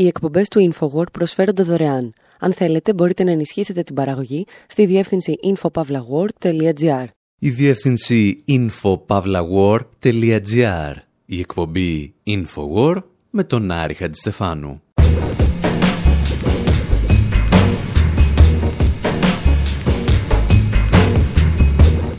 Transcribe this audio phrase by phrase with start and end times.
[0.00, 2.12] Οι εκπομπές του InfoWord προσφέρονται δωρεάν.
[2.38, 7.04] Αν θέλετε, μπορείτε να ενισχύσετε την παραγωγή στη διεύθυνση infopavlagor.gr.
[7.38, 10.94] Η διεύθυνση infopavlagor.gr.
[11.26, 14.82] Η εκπομπή InfoWord με τον Άρη Χατζηστεφάνου.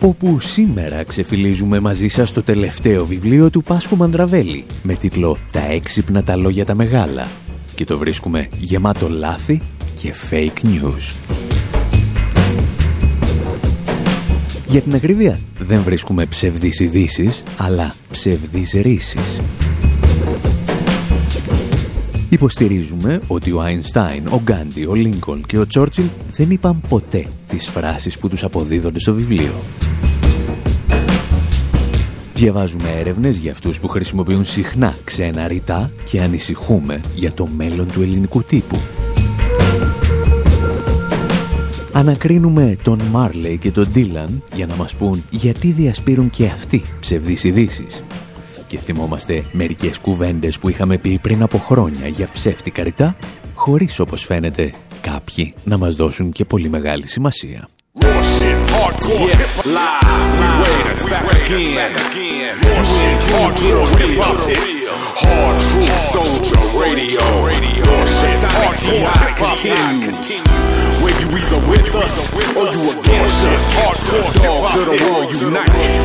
[0.03, 6.23] όπου σήμερα ξεφυλίζουμε μαζί σας το τελευταίο βιβλίο του Πάσχου Μανδραβέλη με τίτλο «Τα έξυπνα
[6.23, 7.27] τα λόγια τα μεγάλα»
[7.81, 9.61] και το βρίσκουμε γεμάτο λάθη
[9.95, 11.15] και fake news.
[14.67, 19.41] Για την ακρίβεια, δεν βρίσκουμε ψευδείς ειδήσεις, αλλά ψευδείς ρίσεις.
[22.29, 27.67] Υποστηρίζουμε ότι ο Αϊνστάιν, ο Γκάντι, ο Λίνκολν και ο Τσόρτσιλ δεν είπαν ποτέ τις
[27.67, 29.53] φράσεις που τους αποδίδονται στο βιβλίο.
[32.41, 38.01] Διαβάζουμε έρευνες για αυτούς που χρησιμοποιούν συχνά ξένα ρητά και ανησυχούμε για το μέλλον του
[38.01, 38.77] ελληνικού τύπου.
[41.93, 47.43] Ανακρίνουμε τον Μάρλεϊ και τον Ντίλαν για να μας πούν γιατί διασπείρουν και αυτοί ψευδείς
[47.43, 48.03] ειδήσεις.
[48.67, 53.15] Και θυμόμαστε μερικές κουβέντες που είχαμε πει πριν από χρόνια για ψεύτικα ρητά,
[53.53, 57.67] χωρίς όπως φαίνεται κάποιοι να μας δώσουν και πολύ μεγάλη σημασία.
[57.93, 59.99] Raw shit, hardcore, yes, live,
[60.39, 61.91] we wait us back again.
[62.63, 64.23] Raw shit, hardcore, radio,
[65.19, 67.19] hard truth soldier radio.
[67.19, 69.59] Raw shit, hardcore, hip hop.
[71.03, 73.75] Where you either with us or you against us.
[73.75, 76.00] Hardcore, dogs of the world unite.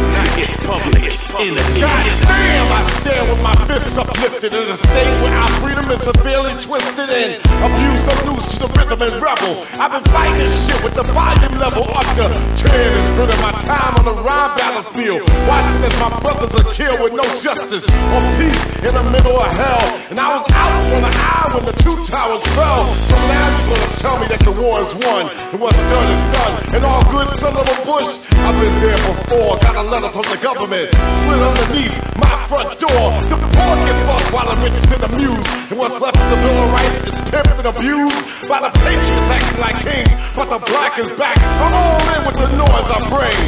[0.47, 1.81] It's public enemy.
[1.83, 6.03] God damn, I stand with my fist uplifted in a state where our freedom is
[6.03, 7.35] severely twisted and
[7.67, 8.07] abused.
[8.07, 9.67] I'm loose to the rhythm and rebel.
[9.77, 13.53] I've been fighting this shit with the volume level level under 10 is spending my
[13.67, 15.21] time on the rhyme battlefield.
[15.51, 19.51] Watching as my brothers are killed with no justice or peace in the middle of
[19.51, 19.85] hell.
[20.11, 22.83] And I was out on the eye when the two towers fell.
[22.87, 26.23] So now you're gonna tell me that the war is won and what's done is
[26.39, 26.55] done.
[26.77, 29.59] And all good son of a bush, I've been there before.
[29.61, 33.07] Got a letter from the government, slid underneath my front door.
[33.31, 35.49] The poor get fucked while the rich sit amused.
[35.71, 39.31] And what's left of the Bill of Rights is pimped and abused by the patriots
[39.33, 40.13] acting like kings.
[40.37, 41.39] But the black is back.
[41.41, 43.39] I'm all in with the noise I bring.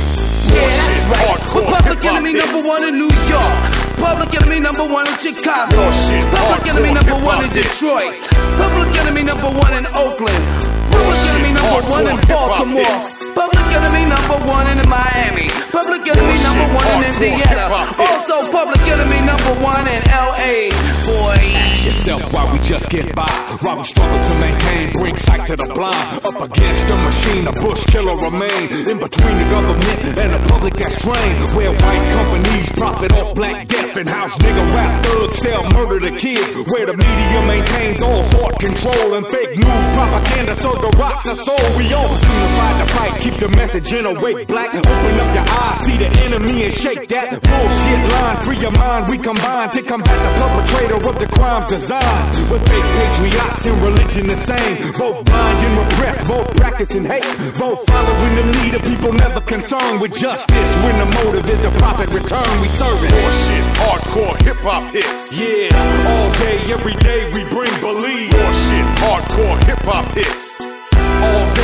[0.48, 1.40] Yeah, that's right.
[1.76, 3.54] Public enemy number one in New York.
[4.00, 5.90] Public enemy number one in Chicago.
[6.32, 8.16] Public enemy number one in Detroit.
[8.56, 10.42] Public enemy number one in Oakland.
[10.88, 12.98] Public enemy number one in Baltimore.
[13.34, 15.48] Public enemy number one in Miami.
[15.70, 17.66] Public enemy number one in Indiana.
[17.98, 20.70] Also public enemy number one in LA.
[21.06, 21.38] Boy.
[21.38, 23.30] Ask yourself why we just get by.
[23.62, 26.06] Why we struggle to maintain, bring sight to the blind.
[26.24, 28.64] Up against the machine, a bush killer remain.
[28.90, 31.38] In between the government and the public that's trained.
[31.56, 36.12] Where white companies profit off black death and house nigga rap thugs sell murder to
[36.16, 36.46] kids.
[36.70, 41.34] Where the media maintains all thought control and fake news propaganda So the rock the
[41.48, 41.68] soul.
[41.80, 44.74] We all unified to fight, keep the message in awake black.
[44.74, 48.36] Open up your eyes, see the enemy and shake that bullshit line.
[48.44, 52.28] Free your mind, we combine to combat the perpetrator of the crimes designed.
[52.50, 54.74] With fake patriots and religion the same.
[55.00, 57.28] Both blind and repressed, both practicing hate.
[57.56, 60.70] Both following the leader, people never concerned with justice.
[60.84, 63.10] When the motive is the profit return, we serve it.
[63.16, 65.32] Bullshit, hardcore hip hop hits.
[65.32, 65.72] Yeah,
[66.12, 68.30] all day, every day we bring believe.
[68.36, 70.47] Bullshit, hardcore hip hop hits.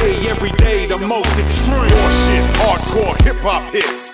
[0.05, 1.89] All day, every day, the most extreme.
[1.89, 4.07] Bullshit, hardcore hip hop hits.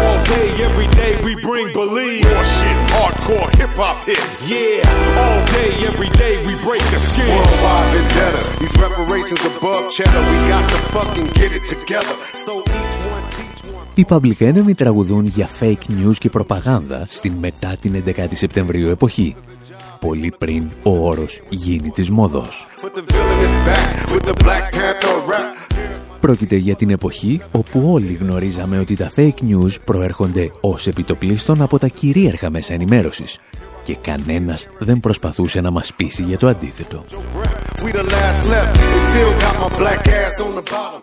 [0.00, 2.22] All day, every day, we bring believe.
[2.28, 4.38] Bullshit, hardcore hip hop hits.
[4.52, 7.32] Yeah, all day, every day, we break the skin.
[7.32, 10.22] Worldwide vendetta, these reparations above cheddar.
[10.30, 12.14] We got to fucking get it together.
[12.46, 13.86] So each one teach one.
[13.94, 19.36] Οι Public Enemy τραγουδούν για fake news και προπαγάνδα στην μετά την 11η Σεπτεμβρίου εποχή
[20.00, 22.66] πολύ πριν ο όρος γίνει της μόδος.
[26.20, 31.78] Πρόκειται για την εποχή όπου όλοι γνωρίζαμε ότι τα fake news προέρχονται ως επιτοπλίστων από
[31.78, 33.38] τα κυρίαρχα μέσα ενημέρωσης
[33.86, 37.04] και κανένας δεν προσπαθούσε να μας πείσει για το αντίθετο.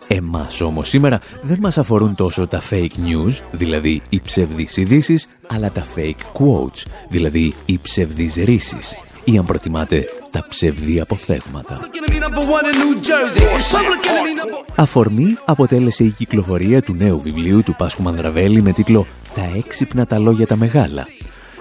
[0.08, 5.70] Εμάς όμως σήμερα δεν μας αφορούν τόσο τα fake news, δηλαδή οι ψευδείς ειδήσεις, αλλά
[5.70, 11.80] τα fake quotes, δηλαδή οι ψευδείς ρίσεις ή αν προτιμάτε τα ψευδή αποφθέγματα.
[14.74, 20.18] Αφορμή αποτέλεσε η κυκλοφορία του νέου βιβλίου του Πάσχου Μανδραβέλη με τίτλο «Τα έξυπνα τα
[20.18, 21.06] λόγια τα μεγάλα».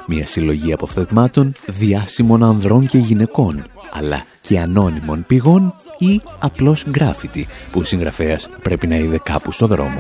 [0.07, 3.63] Μια συλλογή αποφθεγμάτων διάσημων ανδρών και γυναικών,
[3.94, 9.67] αλλά και ανώνυμων πηγών ή απλώς γκράφιτι που ο συγγραφέας πρέπει να είδε κάπου στο
[9.67, 10.00] δρόμο.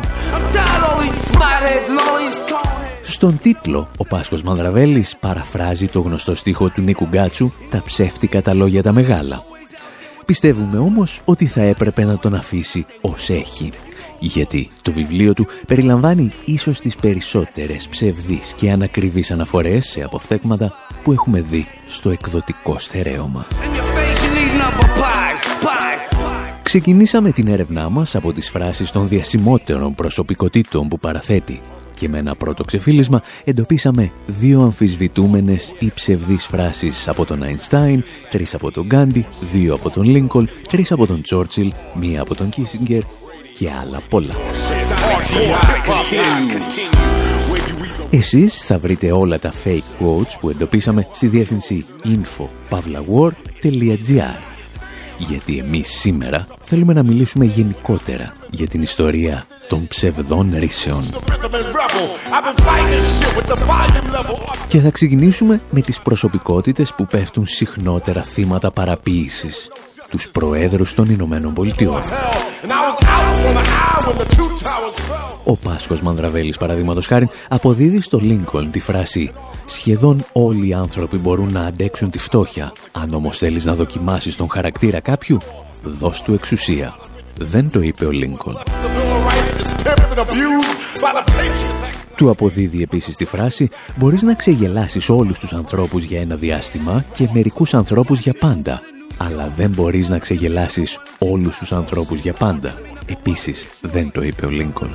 [3.03, 8.53] Στον τίτλο, ο Πάσχος Μανδραβέλης παραφράζει το γνωστό στίχο του Νίκου Γκάτσου «Τα ψεύτικα τα
[8.53, 9.43] λόγια τα μεγάλα».
[10.25, 13.69] Πιστεύουμε όμως ότι θα έπρεπε να τον αφήσει ως έχει.
[14.25, 20.73] Γιατί το βιβλίο του περιλαμβάνει ίσως τις περισσότερες ψευδείς και ανακριβείς αναφορές σε αποφθέγματα
[21.03, 23.47] που έχουμε δει στο εκδοτικό στερέωμα.
[26.63, 31.61] Ξεκινήσαμε την έρευνά μας από τις φράσεις των διασημότερων προσωπικότητων που παραθέτει
[31.93, 38.53] και με ένα πρώτο ξεφύλισμα εντοπίσαμε δύο αμφισβητούμενες ή ψευδείς φράσεις από τον Αϊνστάιν, τρεις
[38.53, 43.01] από τον Γκάντι, δύο από τον Λίνκολ, τρεις από τον Τσόρτσιλ, μία από τον Κίσιγκερ
[43.53, 44.35] και άλλα πολλά.
[48.09, 54.53] Εσείς θα βρείτε όλα τα fake quotes που εντοπίσαμε στη διεύθυνση info.pavlawar.gr
[55.17, 61.03] γιατί εμείς σήμερα θέλουμε να μιλήσουμε γενικότερα για την ιστορία των ψευδών ρίσεων.
[64.67, 69.69] Και θα ξεκινήσουμε με τις προσωπικότητες που πέφτουν συχνότερα θύματα παραποίησης
[70.13, 72.01] τους Προέδρους των Ηνωμένων Πολιτειών.
[75.43, 79.31] Ο Πάσχος Μανδραβέλης, παραδείγματος χάρη, αποδίδει στο Λίνκολν τη φράση
[79.65, 82.71] «Σχεδόν όλοι οι άνθρωποι μπορούν να αντέξουν τη φτώχεια.
[82.91, 85.37] Αν όμως θέλεις να δοκιμάσεις τον χαρακτήρα κάποιου,
[85.83, 86.95] δώσ' του εξουσία».
[87.37, 88.57] Δεν το είπε ο Λίνκολν.
[92.15, 97.27] Του αποδίδει επίσης τη φράση «Μπορείς να ξεγελάσεις όλους τους ανθρώπους για ένα διάστημα και
[97.33, 98.81] μερικούς ανθρώπους για πάντα,
[99.17, 102.73] αλλά δεν μπορείς να ξεγελάσεις όλους τους ανθρώπους για πάντα».
[103.05, 104.91] Επίσης δεν το είπε ο Λίνκολν.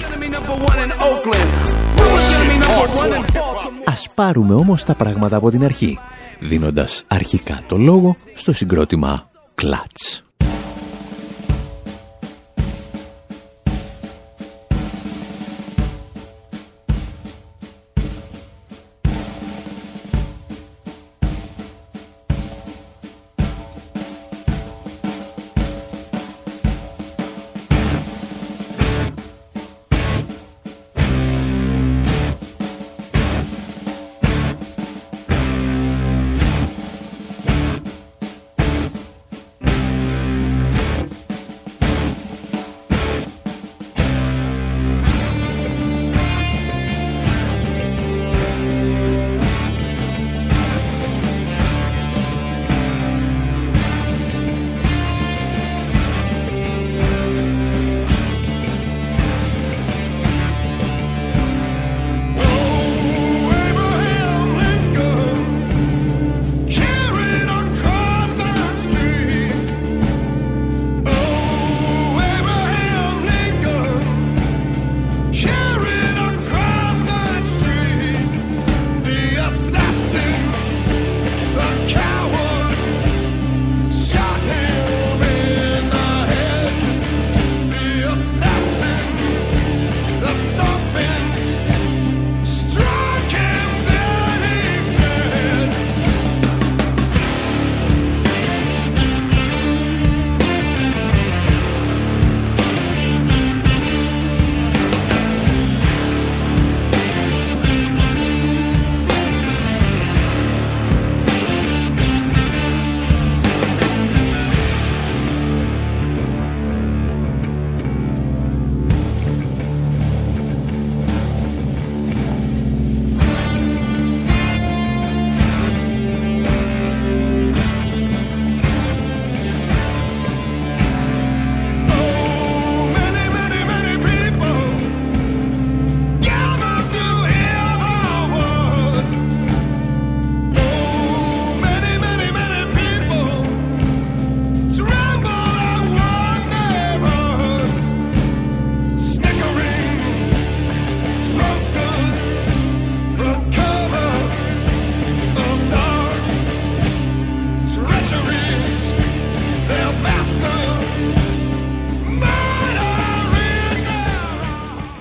[3.84, 5.98] Ας πάρουμε όμως τα πράγματα από την αρχή,
[6.40, 10.27] δίνοντας αρχικά το λόγο στο συγκρότημα «Κλάτς».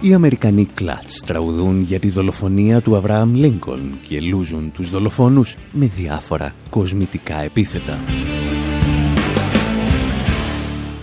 [0.08, 5.86] Οι Αμερικανοί κλάτς τραγουδούν για τη δολοφονία του Αβραάμ Λίνκολν και λούζουν τους δολοφόνους με
[5.86, 8.00] διάφορα κοσμητικά επίθετα.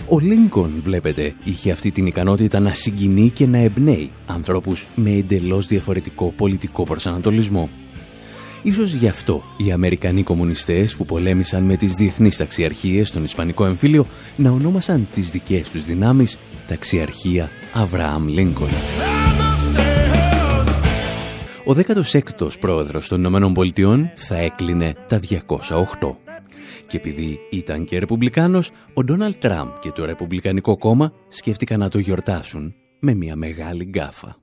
[0.09, 5.67] Ο Λίνκον, βλέπετε, είχε αυτή την ικανότητα να συγκινεί και να εμπνέει ανθρώπους με εντελώς
[5.67, 7.69] διαφορετικό πολιτικό προσανατολισμό.
[8.63, 14.05] Ίσως γι' αυτό οι Αμερικανοί κομμουνιστές που πολέμησαν με τις διεθνείς ταξιαρχίες στον Ισπανικό εμφύλιο
[14.35, 18.69] να ονόμασαν τις δικές τους δυνάμεις ταξιαρχία Αβραάμ Λίνκον.
[21.65, 26.15] ο 16ος πρόεδρος των Ηνωμένων Πολιτειών θα έκλεινε τα 208.
[26.87, 31.99] Και επειδή ήταν και ρεπουμπλικάνος, ο Ντόναλτ Τραμπ και το Ρεπουμπλικανικό κόμμα σκέφτηκαν να το
[31.99, 34.35] γιορτάσουν με μια μεγάλη γκάφα.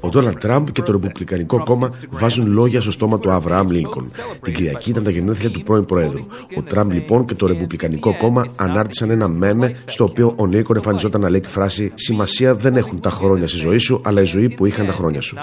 [0.00, 4.10] Ο Ντόναλτ Τραμπ και το Ρεπουμπλικανικό κόμμα βάζουν λόγια στο στόμα του Αβραάμ Λίνκον.
[4.42, 6.26] Την Κυριακή ήταν τα γενέθλια του πρώην Προέδρου.
[6.56, 11.20] Ο Τραμπ λοιπόν και το Ρεπουμπλικανικό κόμμα ανάρτησαν ένα μέμε στο οποίο ο Λίνκον εμφανιζόταν
[11.20, 14.48] να λέει τη φράση Σημασία δεν έχουν τα χρόνια στη ζωή σου, αλλά η ζωή
[14.48, 15.36] που είχαν τα χρόνια σου.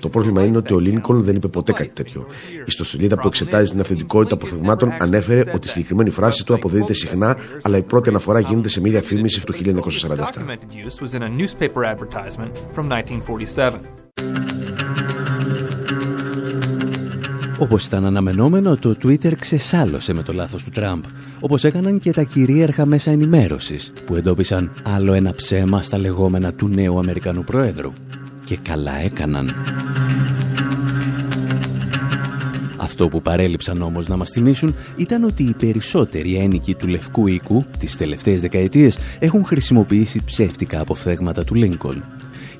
[0.00, 2.26] Το πρόβλημα είναι ότι ο Λίνκον δεν είπε ποτέ κάτι τέτοιο.
[2.58, 7.36] Η ιστοσελίδα που εξετάζει την αυθεντικότητα αποφευγμάτων ανέφερε ότι η συγκεκριμένη φράση του αποδίδεται συχνά,
[7.62, 9.58] αλλά πρώτη αναφορά γίνεται σε μια διαφήμιση του 1947.
[17.58, 21.04] Όπως ήταν αναμενόμενο, το Twitter ξεσάλωσε με το λάθος του Τραμπ,
[21.40, 26.68] όπως έκαναν και τα κυρίαρχα μέσα ενημέρωσης, που εντόπισαν άλλο ένα ψέμα στα λεγόμενα του
[26.68, 27.92] νέου Αμερικανού Προέδρου.
[28.44, 29.54] Και καλά έκαναν.
[32.84, 37.64] Αυτό που παρέλειψαν όμως να μας θυμίσουν ήταν ότι οι περισσότεροι ένικοι του Λευκού Οίκου
[37.78, 41.96] τις τελευταίες δεκαετίες έχουν χρησιμοποιήσει ψεύτικα αποφθέγματα του Λίνκολ.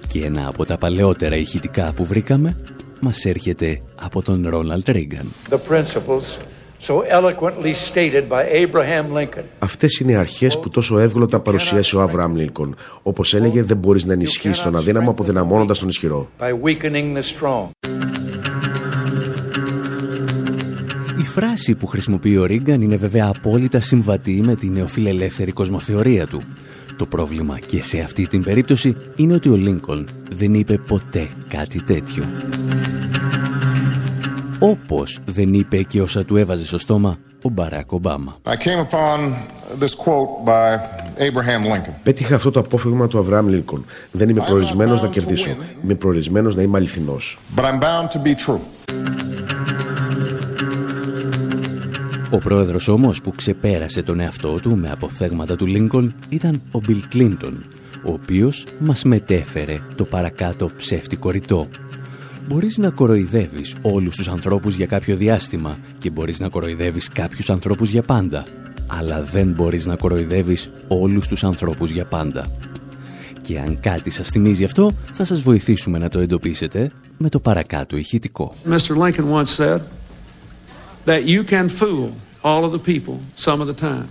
[0.08, 2.56] Και ένα από τα παλαιότερα ηχητικά που βρήκαμε
[3.00, 5.32] μας έρχεται από τον Ρόναλτ Ρίγκαν.
[9.58, 12.76] Αυτές είναι οι αρχές που τόσο εύγλωτα παρουσίασε ο Αβραάμ Λίνκον.
[13.02, 16.28] Όπως έλεγε, δεν μπορείς να ενισχύσεις τον αδύναμο αποδυναμώνοντας τον ισχυρό.
[21.34, 26.42] Φράση που χρησιμοποιεί ο Ρίγκαν είναι βέβαια απόλυτα συμβατή με την νεοφιλελεύθερη κοσμοθεωρία του.
[26.96, 31.82] Το πρόβλημα και σε αυτή την περίπτωση είναι ότι ο Λίνκολν δεν είπε ποτέ κάτι
[31.82, 32.24] τέτοιο.
[34.58, 38.36] Όπως δεν είπε και όσα του έβαζε στο στόμα ο Μπαράκ Ομπάμα.
[42.02, 43.84] Πέτυχα αυτό το απόφυγμα του Αβραάμ Λίνκολν.
[44.10, 45.56] Δεν είμαι προορισμένος να κερδίσω.
[45.84, 47.38] Είμαι προορισμένος να είμαι αληθινός.
[52.34, 57.02] Ο πρόεδρος όμως που ξεπέρασε τον εαυτό του με αποφθέγματα του Λίνκολν ήταν ο Μπιλ
[57.08, 57.64] Κλίντον,
[58.04, 61.68] ο οποίος μας μετέφερε το παρακάτω ψεύτικο ρητό.
[62.48, 67.90] Μπορείς να κοροϊδεύεις όλους τους ανθρώπους για κάποιο διάστημα και μπορείς να κοροϊδεύεις κάποιους ανθρώπους
[67.90, 68.44] για πάντα,
[68.86, 72.50] αλλά δεν μπορείς να κοροϊδεύεις όλους τους ανθρώπους για πάντα.
[73.42, 77.96] Και αν κάτι σας θυμίζει αυτό, θα σας βοηθήσουμε να το εντοπίσετε με το παρακάτω
[77.96, 78.54] ηχητικό.
[78.68, 78.96] Mr.
[78.96, 79.80] Lincoln once said
[81.06, 82.08] that you can fool
[82.44, 84.08] all of the people some of the time.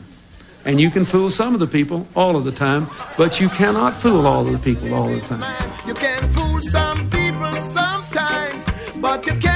[0.65, 2.87] And you can fool some of the people all of the time,
[3.17, 5.71] but you cannot fool all of the people all the time.
[5.85, 8.65] You can fool some people sometimes,
[9.01, 9.52] but you can't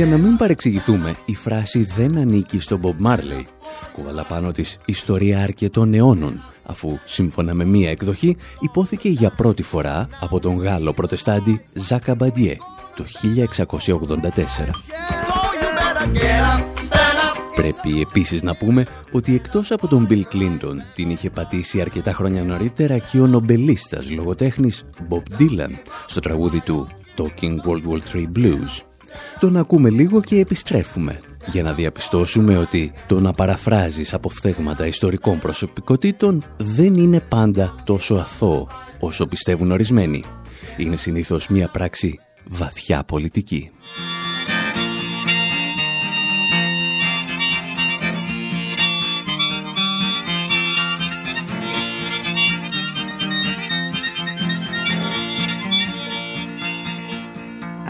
[0.00, 3.42] Για να μην παρεξηγηθούμε, η φράση δεν ανήκει στον Bob Marley.
[3.92, 10.08] Κουβαλά πάνω της ιστορία αρκετών αιώνων, αφού σύμφωνα με μία εκδοχή υπόθηκε για πρώτη φορά
[10.20, 12.56] από τον Γάλλο προτεστάντη Ζάκα Μπαντιέ
[12.94, 14.70] το 1684.
[17.54, 22.44] Πρέπει επίσης να πούμε ότι εκτός από τον Bill Clinton την είχε πατήσει αρκετά χρόνια
[22.44, 25.72] νωρίτερα και ο νομπελίστας λογοτέχνης Bob Dylan
[26.06, 28.89] στο τραγούδι του Talking World War III Blues.
[29.40, 36.44] Τον ακούμε λίγο και επιστρέφουμε για να διαπιστώσουμε ότι το να παραφράζεις αποφθέγματα ιστορικών προσωπικότητων
[36.56, 38.68] δεν είναι πάντα τόσο αθώο
[39.00, 40.24] όσο πιστεύουν ορισμένοι.
[40.76, 43.70] Είναι συνήθως μια πράξη βαθιά πολιτική.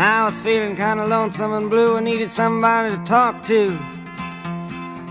[0.01, 3.77] I was feeling kind of lonesome and blue and needed somebody to talk to.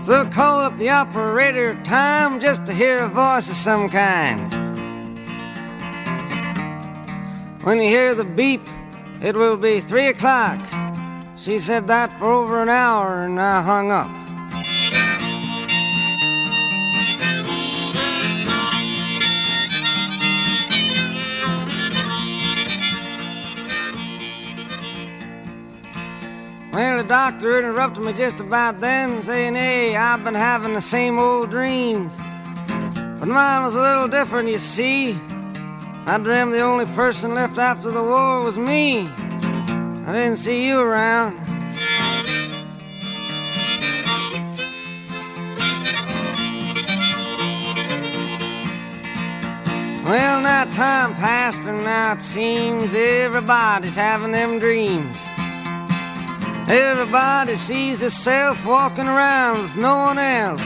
[0.02, 4.52] So I called up the operator time just to hear a voice of some kind.
[7.62, 8.62] When you hear the beep,
[9.22, 10.58] it will be three o'clock.
[11.38, 14.29] She said that for over an hour and I hung up.
[26.72, 31.18] Well, the doctor interrupted me just about then, saying, Hey, I've been having the same
[31.18, 32.14] old dreams.
[33.18, 35.18] But mine was a little different, you see.
[36.06, 39.08] I dreamed the only person left after the war was me.
[39.08, 41.38] I didn't see you around.
[50.04, 55.29] Well, now time passed, and now it seems everybody's having them dreams.
[56.72, 60.60] Everybody sees itself walking around with no one else.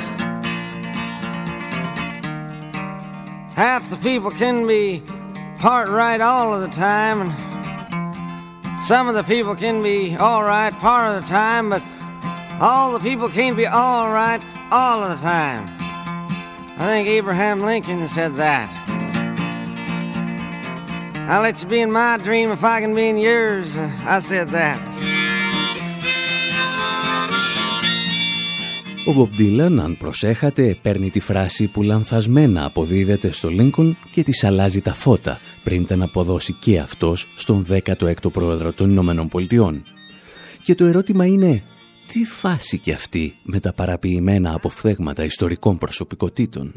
[3.57, 5.03] Half the people can be
[5.59, 10.75] part right all of the time, and some of the people can be all right
[10.75, 11.83] part of the time, but
[12.61, 15.67] all the people can't be all right all of the time.
[16.79, 18.69] I think Abraham Lincoln said that.
[21.31, 23.79] I'll let you be in my dream if I can be in yours.
[23.79, 25.14] Uh, I said that.
[29.07, 34.45] Ο Bob Dylan, αν προσέχατε, παίρνει τη φράση που λανθασμένα αποδίδεται στο Lincoln και της
[34.45, 39.83] αλλάζει τα φώτα πριν την αποδώσει και αυτός στον 16ο πρόεδρο των Ηνωμένων Πολιτειών.
[40.65, 41.63] Και το ερώτημα είναι,
[42.13, 46.73] τι φάση και αυτή με τα παραποιημένα αποφθέγματα ιστορικών προσωπικότητων;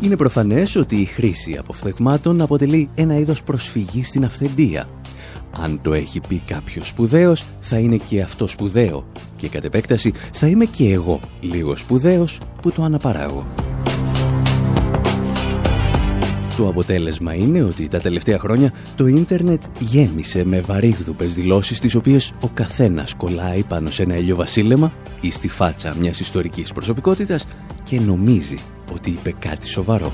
[0.00, 4.88] Είναι προφανές ότι η χρήση αποφθεγμάτων αποτελεί ένα είδος προσφυγής στην αυθεντία.
[5.62, 9.06] Αν το έχει πει κάποιος σπουδαίος, θα είναι και αυτό σπουδαίο.
[9.36, 13.46] Και κατ' επέκταση θα είμαι και εγώ λίγο σπουδαίος που το αναπαράγω.
[16.56, 22.32] Το αποτέλεσμα είναι ότι τα τελευταία χρόνια το ίντερνετ γέμισε με βαρύγδουπες δηλώσεις τις οποίες
[22.40, 27.46] ο καθένας κολλάει πάνω σε ένα ηλιοβασίλεμα ή στη φάτσα μιας ιστορικής προσωπικότητας
[27.84, 28.58] και νομίζει
[28.92, 30.12] ότι είπε κάτι σοβαρό.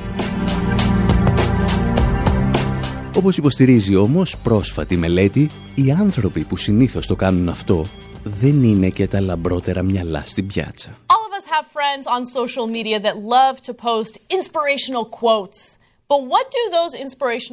[3.17, 7.87] Όπως υποστηρίζει όμως πρόσφατη μελέτη, οι άνθρωποι που συνήθως το κάνουν αυτό
[8.25, 10.89] δεν είναι και τα λαμπρότερα μυαλά στην πιάτσα.
[10.91, 15.79] All of us have friends on social media that love to post inspirational quotes.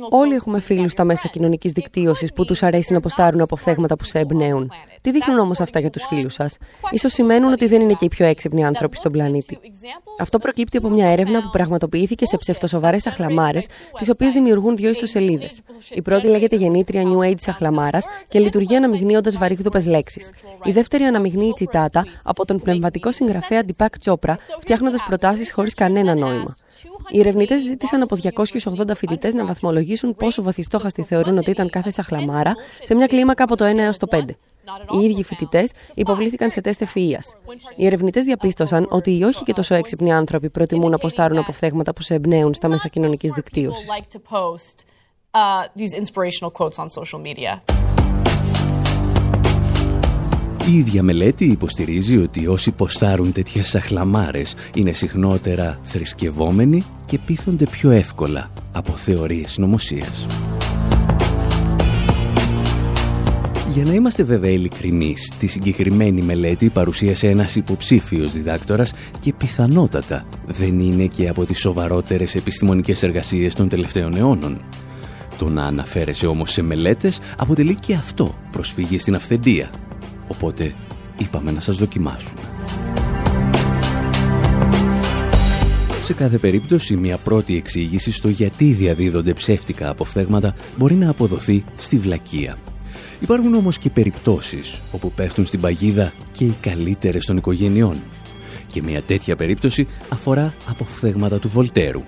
[0.10, 4.20] Όλοι έχουμε φίλους στα μέσα κοινωνικής δικτύωσης που τους αρέσει να αποστάρουν αποφθέγματα που σε
[4.20, 4.72] εμπνέουν.
[5.02, 6.58] Τι δείχνουν όμως αυτά για τους φίλους σας,
[6.92, 9.60] ίσως σημαίνουν ότι δεν είναι και οι πιο έξυπνοι άνθρωποι στον πλανήτη.
[10.20, 13.66] Αυτό προκύπτει από μια έρευνα που πραγματοποιήθηκε σε ψευτοσοβαρέ αχλαμάρες,
[13.98, 15.62] τις οποίες δημιουργούν δύο ιστοσελίδες.
[15.90, 20.29] Η πρώτη λέγεται Γεννήτρια New Age Αχλαμάρας και λειτουργεί αναμειγνύοντας βαρύγδουπε λέξεις.
[20.64, 26.58] Η δεύτερη αναμειγνύει τσιτάτα από τον πνευματικό συγγραφέα Ντιπάκ Τσόπρα, φτιάχνοντας προτάσεις χωρίς κανένα νόημα.
[27.09, 32.55] Οι ερευνητές ζήτησαν από 280 φοιτητές να βαθμολογήσουν πόσο βαθιστόχαστοι θεωρούν ότι ήταν κάθε σαχλαμάρα
[32.81, 34.22] σε μια κλίμακα από το 1 έως το 5.
[34.92, 37.24] Οι ίδιοι φοιτητές υποβλήθηκαν σε τεστ ευφυία.
[37.75, 42.01] Οι ερευνητές διαπίστωσαν ότι οι όχι και τόσο έξυπνοι άνθρωποι προτιμούν να αποστάρουν αποφθέγματα που
[42.01, 43.90] σε εμπνέουν στα μέσα κοινωνικής δικτύωσης.
[50.68, 57.90] Η ίδια μελέτη υποστηρίζει ότι όσοι ποστάρουν τέτοιες σαχλαμάρες είναι συχνότερα θρησκευόμενοι και πείθονται πιο
[57.90, 60.06] εύκολα από θεωρίες συνωμοσία.
[63.74, 70.80] Για να είμαστε βέβαια ειλικρινεί, τη συγκεκριμένη μελέτη παρουσίασε ένας υποψήφιος διδάκτορας και πιθανότατα δεν
[70.80, 74.58] είναι και από τις σοβαρότερες επιστημονικές εργασίες των τελευταίων αιώνων.
[75.38, 79.70] Το να αναφέρεσαι όμως σε μελέτες αποτελεί και αυτό προσφύγει στην αυθεντία
[80.27, 80.74] Οπότε
[81.18, 82.42] είπαμε να σας δοκιμάσουμε.
[86.07, 91.98] Σε κάθε περίπτωση, μια πρώτη εξήγηση στο γιατί διαδίδονται ψεύτικα αποφθέγματα μπορεί να αποδοθεί στη
[91.98, 92.57] βλακεία.
[93.20, 97.98] Υπάρχουν όμως και περιπτώσεις όπου πέφτουν στην παγίδα και οι καλύτερες των οικογενειών.
[98.68, 102.03] Και μια τέτοια περίπτωση αφορά αποφθέγματα του Βολτέρου.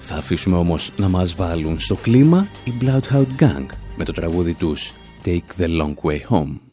[0.00, 4.92] Θα αφήσουμε όμως να μας βάλουν στο κλίμα η Bloodhound Gang με το τραγούδι τους
[5.24, 6.69] Take the Long Way Home.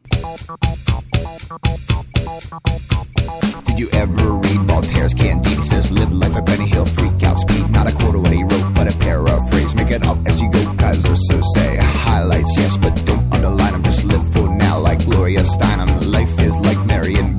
[3.65, 5.53] Did you ever read Voltaire's Candide?
[5.53, 7.69] He says, live life at Benny Hill, freak out speed.
[7.69, 9.75] Not a quote of what he wrote, but a paraphrase.
[9.75, 11.77] Make it up as you go, are so say.
[11.77, 13.84] Highlights, yes, but don't underline them.
[13.84, 16.12] Just live for now like Gloria Steinem.
[16.12, 17.37] Life is like Marion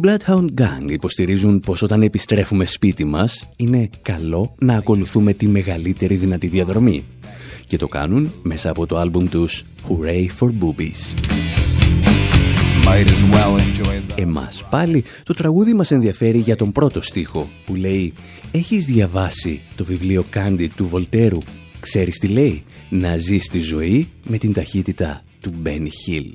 [0.00, 6.14] Οι Bloodhound Gang υποστηρίζουν πως όταν επιστρέφουμε σπίτι μας είναι καλό να ακολουθούμε τη μεγαλύτερη
[6.14, 7.04] δυνατή διαδρομή
[7.66, 11.14] και το κάνουν μέσα από το άλμπουμ τους Hooray for Boobies.
[14.14, 18.12] Εμάς πάλι το τραγούδι μας ενδιαφέρει για τον πρώτο στίχο που λέει
[18.52, 21.38] «Έχεις διαβάσει το βιβλίο Κάντι του Βολτέρου,
[21.80, 26.32] ξέρεις τι λέει, να ζεις τη ζωή με την ταχύτητα του Μπένι Χιλ».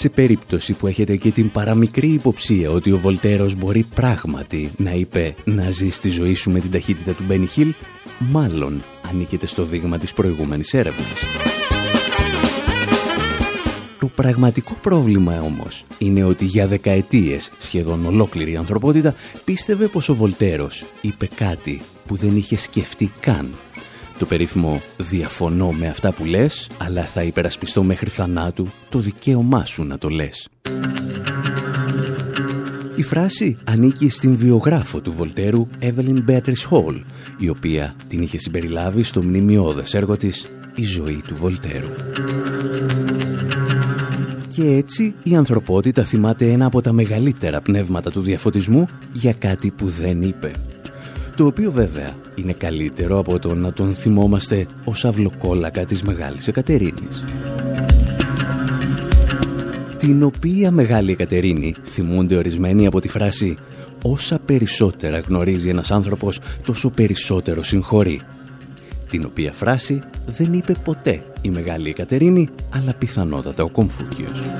[0.00, 5.34] Σε περίπτωση που έχετε και την παραμικρή υποψία ότι ο Βολτέρος μπορεί πράγματι να είπε
[5.44, 7.72] να ζεις τη ζωή σου με την ταχύτητα του Μπένι Χιλ,
[8.18, 11.24] μάλλον ανήκετε στο δείγμα της προηγούμενης έρευνας.
[13.98, 20.14] Το πραγματικό πρόβλημα όμως είναι ότι για δεκαετίες σχεδόν ολόκληρη η ανθρωπότητα πίστευε πως ο
[20.14, 23.50] Βολτέρος είπε κάτι που δεν είχε σκεφτεί καν
[24.20, 29.84] το περίφημο «Διαφωνώ με αυτά που λες, αλλά θα υπερασπιστώ μέχρι θανάτου το δικαίωμά σου
[29.84, 30.48] να το λες».
[32.96, 37.02] Η φράση ανήκει στην βιογράφο του Βολτέρου Evelyn Beatrice Hall,
[37.38, 41.88] η οποία την είχε συμπεριλάβει στο μνημειώδες έργο της «Η ζωή του Βολτέρου».
[44.54, 49.88] Και έτσι η ανθρωπότητα θυμάται ένα από τα μεγαλύτερα πνεύματα του διαφωτισμού για κάτι που
[49.88, 50.52] δεν είπε.
[51.40, 57.24] Το οποίο βέβαια είναι καλύτερο από το να τον θυμόμαστε ως αυλοκόλακα της Μεγάλης Εκατερίνης.
[59.98, 63.56] Την οποία Μεγάλη Εκατερίνη θυμούνται ορισμένοι από τη φράση
[64.02, 68.20] «Όσα περισσότερα γνωρίζει ένας άνθρωπος, τόσο περισσότερο συγχωρεί».
[69.10, 74.50] Την οποία φράση δεν είπε ποτέ η Μεγάλη Εκατερίνη, αλλά πιθανότατα ο Κομφούκιος.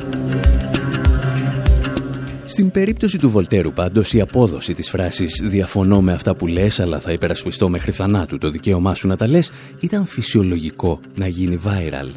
[2.61, 7.01] Στην περίπτωση του Βολτέρου πάντως η απόδοση της φράσης «Διαφωνώ με αυτά που λες αλλά
[7.01, 12.11] θα υπερασπιστώ μέχρι θανάτου το δικαίωμά σου να τα λες» ήταν φυσιολογικό να γίνει viral.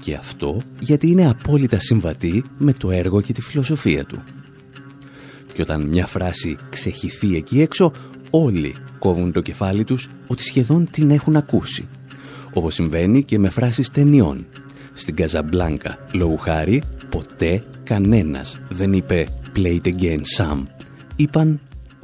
[0.00, 4.22] Και αυτό γιατί είναι απόλυτα συμβατή με το έργο και τη φιλοσοφία του.
[5.52, 7.92] Και όταν μια φράση ξεχυθεί εκεί έξω,
[8.30, 11.88] όλοι κόβουν το κεφάλι τους ότι σχεδόν την έχουν ακούσει.
[12.52, 14.46] Όπως συμβαίνει και με φράσεις ταινιών.
[14.92, 20.66] Στην Καζαμπλάνκα, λόγου χάρη, ποτέ κανένας δεν είπε Play it again, Sam.
[21.16, 21.60] Είπαν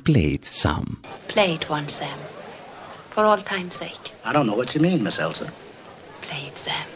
[0.09, 0.87] Play it, Sam.
[1.29, 2.19] Play it once, Sam.
[3.11, 4.07] For all time's sake.
[4.25, 5.49] I don't know what you mean, Miss Elsa.
[6.27, 6.87] Play it, Sam.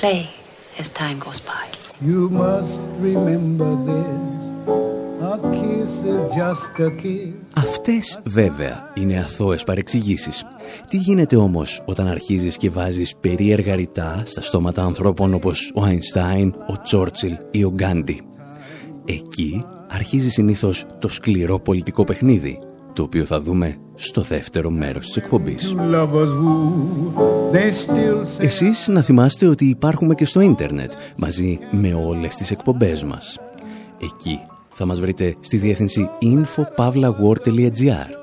[0.00, 0.30] Play
[0.78, 1.66] as time goes by.
[2.00, 4.39] You must remember this.
[7.56, 10.44] Αυτές βέβαια είναι αθώες παρεξηγήσεις.
[10.88, 16.54] Τι γίνεται όμως όταν αρχίζεις και βάζεις περίεργα ρητά στα στόματα ανθρώπων όπως ο Αϊνστάιν,
[16.68, 18.20] ο Τσόρτσιλ ή ο Γκάντι;
[19.04, 22.58] Εκεί αρχίζει συνήθως το σκληρό πολιτικό παιχνίδι,
[22.92, 25.74] το οποίο θα δούμε στο δεύτερο μέρος της εκπομπής.
[28.38, 33.38] Εσείς να θυμάστε ότι υπάρχουμε και στο ίντερνετ, μαζί με όλες τις εκπομπές μας.
[34.02, 34.40] Εκεί
[34.80, 38.19] θα μας βρείτε στη διεύθυνση infopavlawar.gr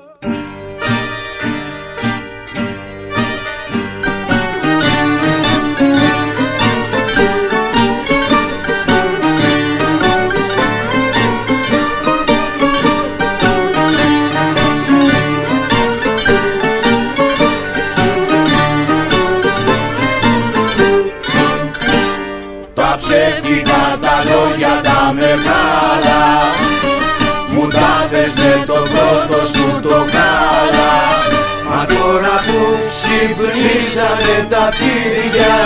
[33.18, 35.56] ξυπνήσανε τα φίδια.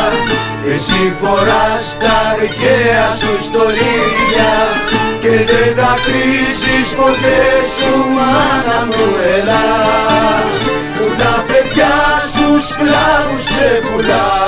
[0.75, 4.53] Εσύ φοράς τα αρχαία σου στολίδια.
[5.21, 7.43] Και δεν θα κρίζεις ποτέ
[7.75, 10.55] σου μάνα μου Ελλάς
[10.97, 11.97] που τα παιδιά
[12.35, 14.42] σου σκλάβους ξεπουλάς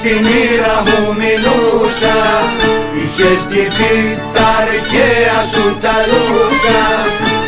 [0.00, 2.16] στη μοίρα μου μιλούσα
[3.00, 3.96] Είχες ντυθεί
[4.34, 6.82] τα αρχαία σου τα λούσα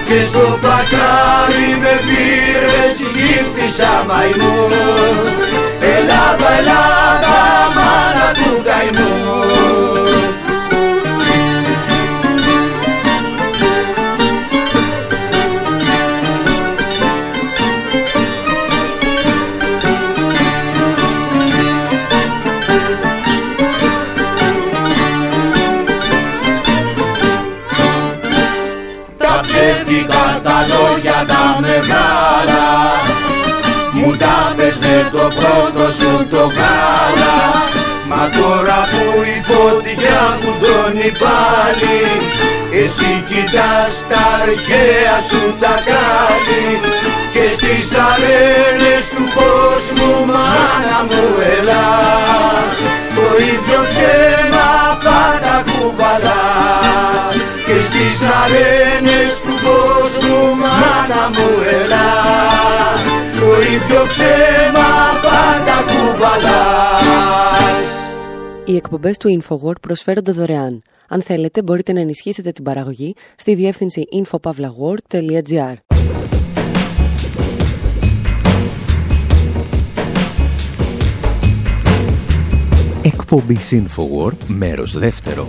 [0.09, 4.59] Και στο παζάρι με πήρες γύφτησα μαϊμού
[5.97, 7.37] Ελλάδα, Ελλάδα,
[7.75, 9.52] μάνα του καημού
[36.43, 37.37] σου το γάλα.
[38.09, 42.01] Μα τώρα που η φωτιά φουντώνει πάλι
[42.83, 46.69] Εσύ κοιτάς τα αρχαία σου τα κάλλη
[47.35, 51.25] Και στις αρένες του κόσμου μάνα μου
[51.55, 52.75] ελάς.
[53.17, 54.71] Το ίδιο ψέμα
[55.05, 57.27] πάντα κουβαλάς.
[57.67, 63.03] Και στις αρένες του κόσμου μάνα μου ελάς.
[63.39, 64.52] Το ίδιο ψέμα
[68.73, 70.83] Οι εκπομπές του InfoWord προσφέρονται δωρεάν.
[71.09, 75.75] Αν θέλετε, μπορείτε να ενισχύσετε την παραγωγή στη διεύθυνση infopavlagor.gr.
[83.03, 85.49] Εκπομπή Infowar, μέρος δεύτερο.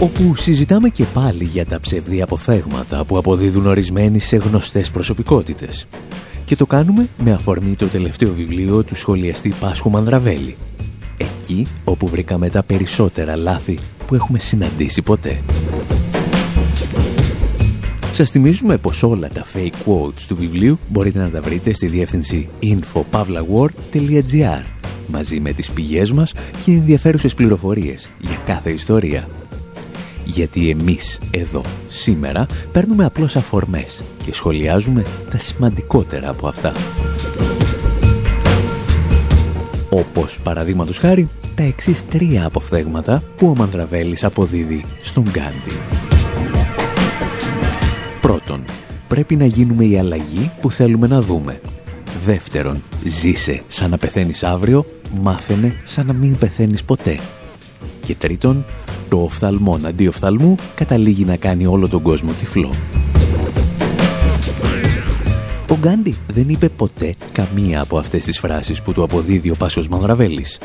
[0.00, 5.86] Όπου συζητάμε και πάλι για τα ψευδή αποφθέγματα που αποδίδουν ορισμένοι σε γνωστές προσωπικότητες.
[6.44, 10.56] Και το κάνουμε με αφορμή το τελευταίο βιβλίο του σχολιαστή Πάσχου Μανδραβέλη.
[11.16, 15.42] Εκεί όπου βρήκαμε τα περισσότερα λάθη που έχουμε συναντήσει ποτέ.
[18.12, 22.48] Σας θυμίζουμε πως όλα τα fake quotes του βιβλίου μπορείτε να τα βρείτε στη διεύθυνση
[22.62, 24.62] infopavlawar.gr
[25.06, 29.28] μαζί με τις πηγές μας και ενδιαφέρουσες πληροφορίες για κάθε ιστορία.
[30.24, 36.72] Γιατί εμείς εδώ σήμερα παίρνουμε απλώς αφορμές και σχολιάζουμε τα σημαντικότερα από αυτά.
[39.96, 45.76] Όπως παραδείγματος χάρη τα εξής τρία αποφθέγματα που ο Μανδραβέλης αποδίδει στον Γκάντι.
[48.20, 48.64] Πρώτον,
[49.08, 51.60] πρέπει να γίνουμε η αλλαγή που θέλουμε να δούμε.
[52.24, 54.84] Δεύτερον, ζήσε σαν να πεθαίνεις αύριο,
[55.22, 57.18] μάθαινε σαν να μην πεθαίνεις ποτέ.
[58.04, 58.64] Και τρίτον,
[59.08, 62.70] το οφθαλμόν αντί οφθαλμού καταλήγει να κάνει όλο τον κόσμο τυφλό.
[65.70, 69.88] Ο Γκάντι δεν είπε ποτέ καμία από αυτές τις φράσεις που του αποδίδει ο Πάσος
[69.88, 70.60] Μανδραβέλης.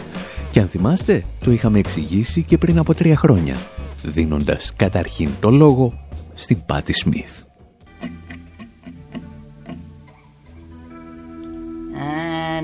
[0.51, 3.55] Και αν θυμάστε, το είχαμε εξηγήσει και πριν από τρία χρόνια,
[4.03, 5.93] δίνοντας καταρχήν το λόγο
[6.33, 7.41] στην Πάτη Σμιθ.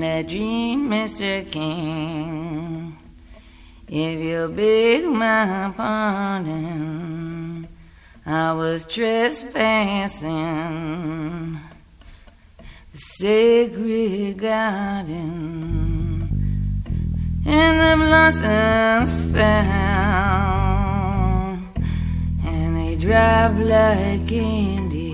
[0.00, 1.32] And a dream, Mr.
[1.54, 2.96] King,
[3.88, 7.66] if you'll beg my pardon,
[8.24, 10.28] I was trespassing
[11.54, 11.67] the
[12.98, 15.48] sacred garden,
[17.46, 19.44] and the blossoms fell,
[22.44, 25.08] and they dropped like candy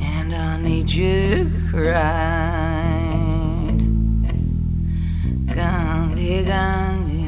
[0.00, 2.18] and need you cried
[5.54, 7.26] Gandhi Gandhi.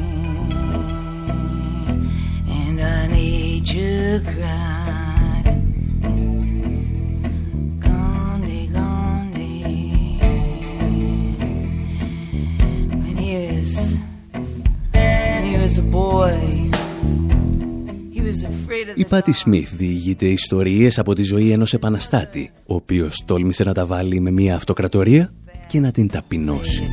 [2.49, 2.79] And
[3.13, 4.80] need you cried
[13.71, 13.97] he was
[14.93, 16.35] when he was a boy
[18.15, 22.75] he was afraid of Η Πάτη Σμιθ διηγείται ιστορίες από τη ζωή ενός επαναστάτη, ο
[22.75, 25.33] οποίος τόλμησε να τα βάλει με μια αυτοκρατορία
[25.69, 26.85] και να την ταπεινώσει.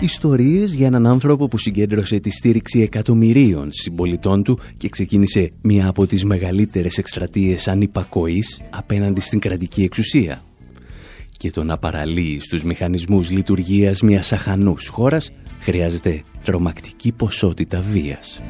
[0.00, 6.06] Ιστορίες για έναν άνθρωπο που συγκέντρωσε τη στήριξη εκατομμυρίων συμπολιτών του και ξεκίνησε μια από
[6.06, 10.42] τις μεγαλύτερες εκστρατείες ανυπακοής απέναντι στην κρατική εξουσία.
[11.40, 18.40] Και το να παραλύει στους μηχανισμούς λειτουργίας μιας αχανούς χώρας χρειάζεται τρομακτική ποσότητα βίας.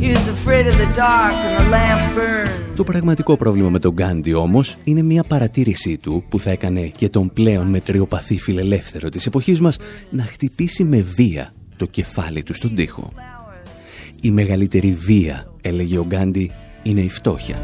[0.00, 2.76] He was afraid of the dark and the lamp burned.
[2.76, 7.08] Το πραγματικό πρόβλημα με τον Γκάντι όμως είναι μια παρατήρησή του που θα έκανε και
[7.08, 9.76] τον πλέον μετριοπαθή φιλελεύθερο της εποχής μας
[10.10, 13.12] να χτυπήσει με βία το κεφάλι του στον τοίχο.
[14.20, 16.50] Η μεγαλύτερη βία, έλεγε ο Γκάντι,
[16.82, 17.56] είναι η φτώχεια.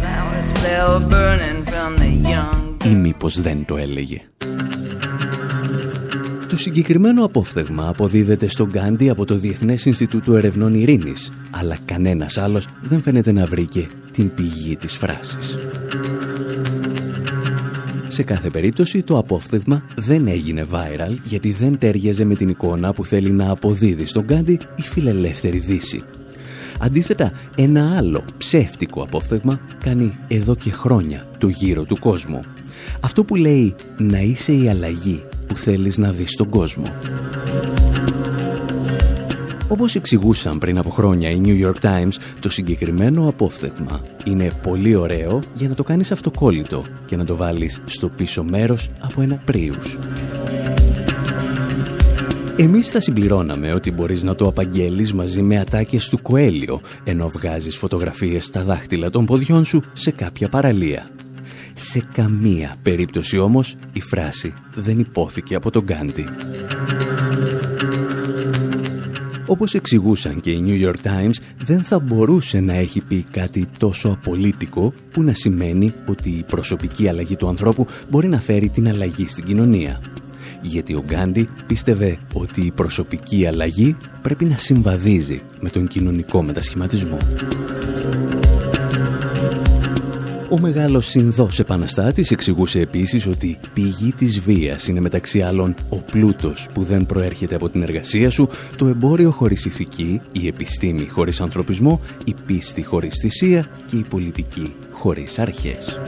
[2.82, 2.90] Flowers fell burning from the young.
[2.90, 4.20] Ή μήπως δεν το έλεγε.
[6.48, 12.68] Το συγκεκριμένο απόφθεγμα αποδίδεται στον Γκάντι από το Διεθνές Ινστιτούτο Ερευνών Ειρήνης, αλλά κανένας άλλος
[12.82, 15.58] δεν φαίνεται να βρήκε την πηγή της φράσης.
[18.08, 23.04] Σε κάθε περίπτωση το απόφθεγμα δεν έγινε viral γιατί δεν τέριαζε με την εικόνα που
[23.04, 26.02] θέλει να αποδίδει στον Γκάντι η φιλελεύθερη δύση.
[26.78, 32.40] Αντίθετα, ένα άλλο ψεύτικο απόφθεγμα κάνει εδώ και χρόνια το γύρο του κόσμου.
[33.04, 36.84] Αυτό που λέει να είσαι η αλλαγή που θέλεις να δεις στον κόσμο.
[39.68, 45.40] Όπως εξηγούσαν πριν από χρόνια οι New York Times, το συγκεκριμένο απόφθεγμα είναι πολύ ωραίο
[45.54, 49.98] για να το κάνεις αυτοκόλλητο και να το βάλεις στο πίσω μέρος από ένα πρίους.
[52.56, 57.76] Εμείς θα συμπληρώναμε ότι μπορείς να το απαγγέλεις μαζί με ατάκες του Κοέλιο, ενώ βγάζεις
[57.76, 61.10] φωτογραφίες στα δάχτυλα των ποδιών σου σε κάποια παραλία.
[61.74, 66.24] Σε καμία περίπτωση όμως η φράση δεν υπόθηκε από τον Γκάντι.
[69.46, 74.08] Όπως εξηγούσαν και οι New York Times, δεν θα μπορούσε να έχει πει κάτι τόσο
[74.08, 79.26] απολύτικο που να σημαίνει ότι η προσωπική αλλαγή του ανθρώπου μπορεί να φέρει την αλλαγή
[79.28, 80.00] στην κοινωνία.
[80.62, 87.18] Γιατί ο Γκάντι πίστευε ότι η προσωπική αλλαγή πρέπει να συμβαδίζει με τον κοινωνικό μετασχηματισμό.
[90.52, 96.68] Ο μεγάλος συνδός επαναστάτης εξηγούσε επίσης ότι πηγή της βίας είναι μεταξύ άλλων ο πλούτος
[96.74, 102.00] που δεν προέρχεται από την εργασία σου, το εμπόριο χωρίς ηθική, η επιστήμη χωρίς ανθρωπισμό,
[102.24, 106.00] η πίστη χωρίς θυσία και η πολιτική χωρίς αρχές.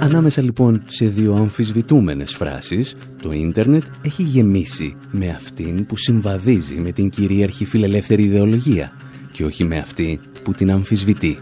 [0.00, 6.92] Ανάμεσα λοιπόν σε δύο αμφισβητούμενες φράσεις, το ίντερνετ έχει γεμίσει με αυτήν που συμβαδίζει με
[6.92, 8.92] την κυρίαρχη φιλελεύθερη ιδεολογία
[9.32, 11.38] και όχι με αυτή που την αμφισβητεί.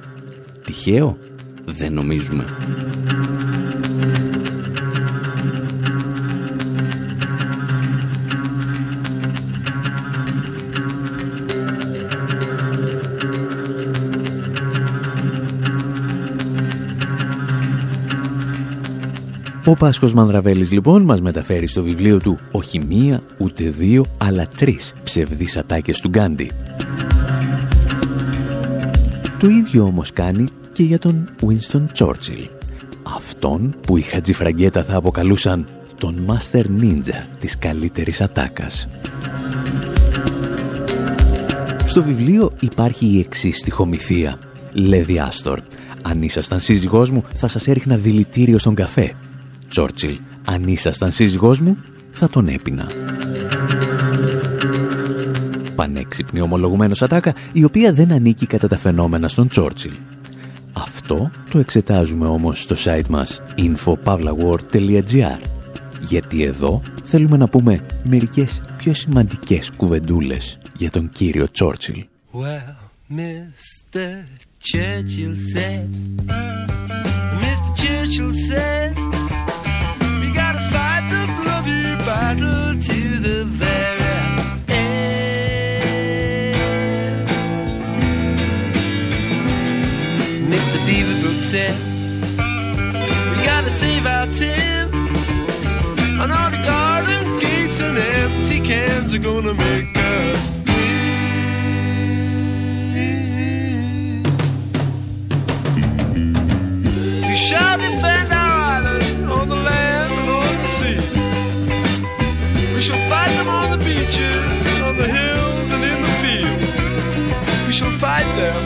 [0.68, 1.18] Τυχαίο;
[1.64, 2.44] Δεν νομίζουμε.
[19.64, 24.92] Ο Πάσχος Μανδραβέλης λοιπόν μας μεταφέρει στο βιβλίο του όχι μία, ούτε δύο, αλλά τρεις
[25.04, 26.50] ψευδείς ατάκες του Γκάντι.
[29.38, 32.46] Το ίδιο όμως κάνει και για τον Winston Churchill.
[33.16, 35.66] Αυτόν που οι Χατζιφραγκέτα θα αποκαλούσαν
[35.98, 38.88] τον Master Ninja της καλύτερης ατάκας.
[41.85, 44.38] Στο βιβλίο υπάρχει η εξής στοιχομηθεία.
[44.72, 45.61] Λέδι Άστορ.
[46.03, 49.12] Αν ήσασταν σύζυγός μου θα σας έριχνα δηλητήριο στον καφέ.
[49.68, 50.18] Τσόρτσιλ.
[50.44, 51.77] Αν ήσασταν σύζυγός μου
[52.11, 52.87] θα τον έπινα
[55.79, 59.93] πανέξυπνη ομολογουμένος ατάκα, η οποία δεν ανήκει κατά τα φαινόμενα στον Τσόρτσιλ.
[60.73, 65.41] Αυτό το εξετάζουμε όμως στο site μας infopavlawar.gr
[66.01, 72.05] γιατί εδώ θέλουμε να πούμε μερικές πιο σημαντικές κουβεντούλες για τον κύριο Τσόρτσιλ.
[72.33, 72.75] Well,
[73.19, 74.09] Mr.
[74.69, 75.88] Churchill said,
[77.43, 77.71] Mr.
[77.81, 78.91] Churchill said,
[80.21, 82.69] we gotta fight the bloody battle
[91.49, 91.81] says
[93.31, 94.87] we gotta save our tin.
[96.21, 100.51] And all the garden gates and empty cans are gonna make us
[107.29, 111.01] We shall defend our island on the land and on the sea.
[112.75, 117.67] We shall fight them on the beaches, on the hills and in the field.
[117.67, 118.61] We shall fight them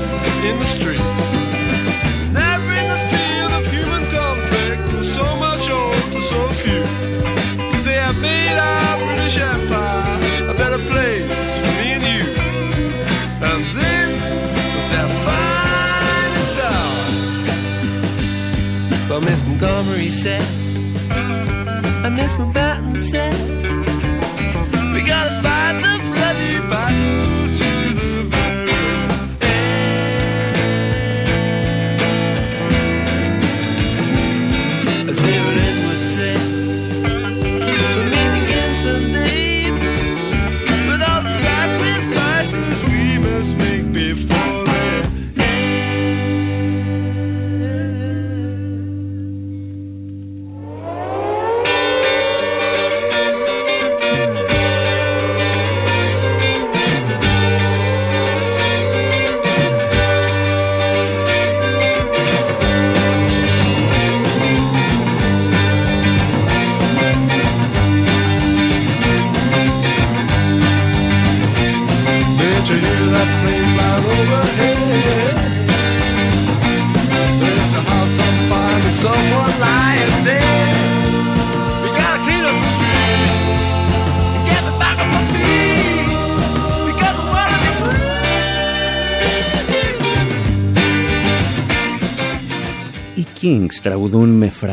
[0.44, 1.21] in the streets.
[19.62, 20.74] Montgomery says,
[22.04, 23.38] and Miss Mountbatten says,
[24.92, 25.61] we gotta fight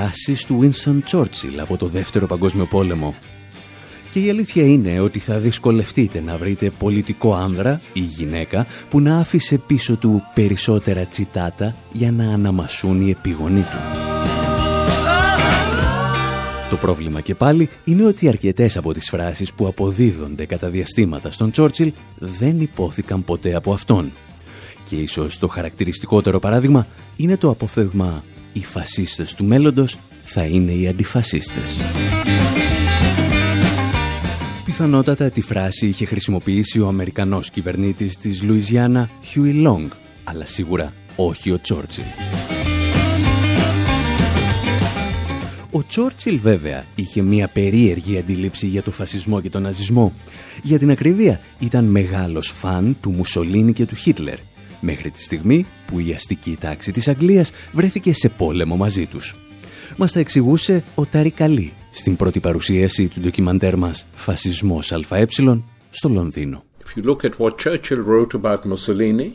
[0.09, 3.15] με φράσεις του Winston Churchill από το Δεύτερο Παγκόσμιο Πόλεμο.
[4.11, 9.19] Και η αλήθεια είναι ότι θα δυσκολευτείτε να βρείτε πολιτικό άνδρα ή γυναίκα που να
[9.19, 13.77] άφησε πίσω του περισσότερα τσιτάτα για να αναμασούν οι επίγονοί του.
[16.69, 21.51] Το πρόβλημα και πάλι είναι ότι αρκετές από τις φράσεις που αποδίδονται κατά διαστήματα στον
[21.51, 24.11] Τσόρτσιλ δεν υπόθηκαν ποτέ από αυτόν.
[24.85, 28.23] Και ίσως το χαρακτηριστικότερο παράδειγμα είναι το απόφθεγμα
[28.53, 31.75] «Οι φασίστες του μέλλοντος θα είναι οι αντιφασίστες».
[34.65, 39.91] Πιθανότατα τη φράση είχε χρησιμοποιήσει ο Αμερικανός κυβερνήτης της Λουιζιάννα Χιούι Λονγκ,
[40.23, 42.03] αλλά σίγουρα όχι ο Τσόρτσιλ.
[45.71, 50.13] Ο Τσόρτσιλ βέβαια είχε μια περίεργη αντίληψη για το φασισμό και τον ναζισμό.
[50.63, 54.37] Για την ακρίβεια ήταν μεγάλος φαν του Μουσολίνη και του Χίτλερ,
[54.79, 59.35] μέχρι τη στιγμή που η αστική τάξη της Αγγλίας βρέθηκε σε πόλεμο μαζί τους.
[59.97, 65.27] Μας τα εξηγούσε ο Τάρι Καλή στην πρώτη παρουσίαση του ντοκιμαντέρ μας «Φασισμός ΑΕ»
[65.89, 66.63] στο Λονδίνο.
[66.83, 69.29] If you look at what Churchill wrote about Mussolini,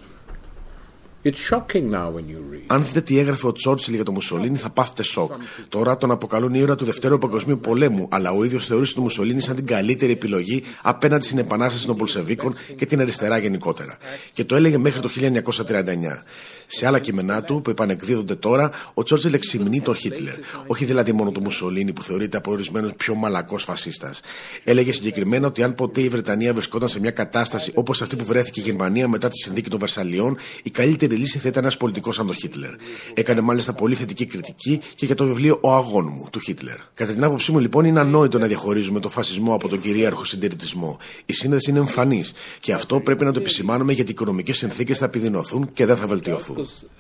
[2.67, 5.33] αν δείτε τι έγραφε ο Τσόρτσιλ για τον Μουσολίνη, θα πάθετε σοκ.
[5.69, 9.57] Τώρα τον αποκαλούν ήρωα του Δευτέρου Παγκοσμίου Πολέμου, αλλά ο ίδιος θεωρούσε τον Μουσολίνη σαν
[9.57, 13.99] την καλύτερη επιλογή απέναντι στην επανάσταση των Πολσεβίκων και την αριστερά γενικότερα.
[14.35, 16.23] Και το έλεγε μέχρι το 1939.
[16.67, 20.35] Σε άλλα κείμενά του, που επανεκδίδονται τώρα, ο Τσόρτσιλ εξυμνεί τον Χίτλερ.
[20.67, 24.21] Όχι δηλαδή μόνο τον Μουσολίνη, που θεωρείται από ορισμένους πιο μαλακός φασίστας.
[24.65, 28.61] Έλεγε συγκεκριμένα ότι αν ποτέ η Βρετανία βρισκόταν σε μια κατάσταση όπως αυτή που βρέθηκε
[28.61, 32.27] η Γερμανία μετά τη συνδίκη των Βερσαλιών, η καλύτερη λύση θα ήταν ένας πολιτικός σαν
[32.27, 32.71] τον Χίτλερ.
[33.15, 36.77] Έκανε μάλιστα πολύ θετική κριτική και για το βιβλίο Ο Αγών μου του Χίτλερ.
[36.95, 40.99] Κατά την άποψή μου λοιπόν είναι ανόητο να διαχωρίζουμε τον φασισμό από τον κυρίαρχο συντηρητισμό.
[41.27, 45.05] Η σύνδεση είναι εμφανής και αυτό πρέπει να το επισημάνουμε γιατί οι οικονομικές συνθήκες θα
[45.05, 46.54] επιδεινωθούν και δεν θα βελτιωθούν.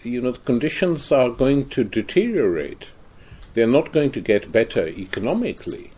[0.04, 2.84] You know, the conditions are going to deteriorate.
[3.54, 5.90] They're not going to get better economically.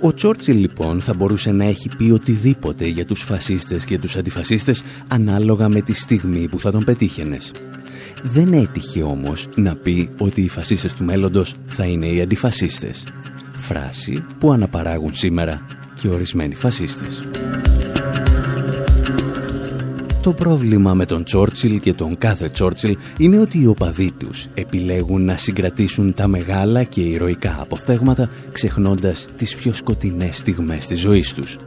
[0.00, 4.82] Ο Τσόρτσιλ λοιπόν θα μπορούσε να έχει πει οτιδήποτε για τους φασίστες και τους αντιφασίστες
[5.10, 7.52] ανάλογα με τη στιγμή που θα τον πετύχαινες.
[8.22, 13.06] Δεν έτυχε όμως να πει ότι οι φασίστες του μέλλοντος θα είναι οι αντιφασίστες.
[13.56, 15.66] Φράση που αναπαράγουν σήμερα
[16.00, 17.24] και ορισμένοι φασίστες.
[20.22, 25.24] Το πρόβλημα με τον Τσόρτσιλ και τον κάθε Τσόρτσιλ είναι ότι οι οπαδοί τους επιλέγουν
[25.24, 31.58] να συγκρατήσουν τα μεγάλα και ηρωικά αποφθέγματα ξεχνώντας τις πιο σκοτεινές στιγμές της ζωής τους.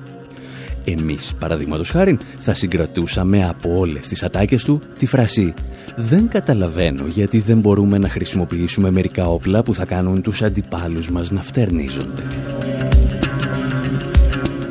[0.86, 5.54] Εμείς, παραδείγματος χάρη, θα συγκρατούσαμε από όλες τις ατάκες του τη φράση
[5.96, 11.32] «Δεν καταλαβαίνω γιατί δεν μπορούμε να χρησιμοποιήσουμε μερικά όπλα που θα κάνουν τους αντιπάλους μας
[11.32, 12.24] να φτερνίζονται».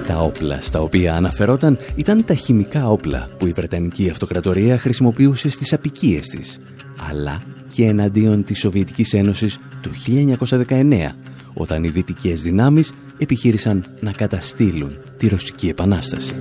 [0.07, 5.73] Τα όπλα στα οποία αναφερόταν ήταν τα χημικά όπλα που η Βρετανική Αυτοκρατορία χρησιμοποιούσε στις
[5.73, 6.61] απικίες της,
[7.11, 7.43] αλλά
[7.73, 9.91] και εναντίον της Σοβιετικής Ένωσης το
[10.69, 11.15] 1919,
[11.55, 16.35] όταν οι δυτικές δυνάμεις επιχείρησαν να καταστήλουν τη Ρωσική Επανάσταση.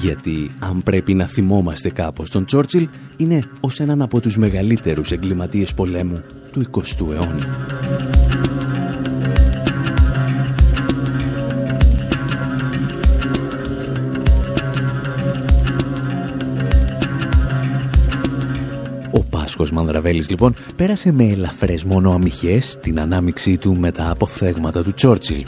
[0.00, 5.74] Γιατί αν πρέπει να θυμόμαστε κάπως τον Τσόρτσιλ, είναι ως έναν από τους μεγαλύτερους εγκληματίες
[5.74, 6.22] πολέμου
[6.52, 7.46] του 20ου αιώνα.
[19.58, 24.92] Πάσχος Μανδραβέλης λοιπόν πέρασε με ελαφρές μόνο αμυχές την ανάμιξή του με τα αποφθέγματα του
[24.92, 25.46] Τσόρτσιλ.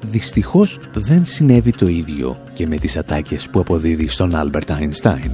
[0.00, 5.30] Δυστυχώς δεν συνέβη το ίδιο και με τις ατάκες που αποδίδει στον Άλμπερτ Αϊνστάιν.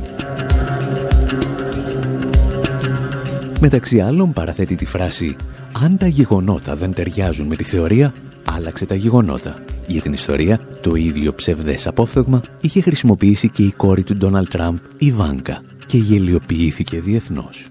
[3.61, 5.36] Μεταξύ άλλων παραθέτει τη φράση
[5.82, 8.12] «Αν τα γεγονότα δεν ταιριάζουν με τη θεωρία,
[8.44, 9.54] άλλαξε τα γεγονότα».
[9.86, 14.76] Για την ιστορία, το ίδιο ψευδές απόφθεγμα είχε χρησιμοποιήσει και η κόρη του Ντόναλτ Τραμπ,
[14.98, 17.68] η Βάνκα, και γελιοποιήθηκε διεθνώς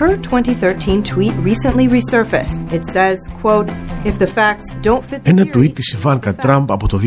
[0.00, 2.60] her 2013 tweet recently resurfaced.
[2.72, 3.68] It says, quote,
[4.04, 6.98] If the facts don't fit Ένα tweet της Ιβάνκα Τραμπ από το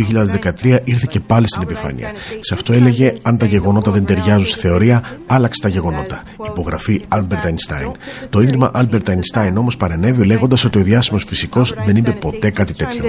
[0.64, 2.12] 2013 ήρθε και πάλι στην επιφάνεια.
[2.39, 6.24] Σε αυτό έλεγε «Αν τα γεγονότα δεν ταιριάζουν στη θεωρία, άλλαξε τα γεγονότα».
[6.48, 7.92] Υπογραφή Albert Einstein.
[8.30, 12.74] Το Ίδρυμα Albert Einstein όμως παρενέβη λέγοντας ότι ο διάσημος φυσικός δεν είπε ποτέ κάτι
[12.74, 13.04] τέτοιο.